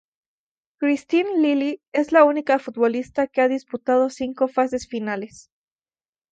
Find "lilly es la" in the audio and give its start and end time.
1.39-2.23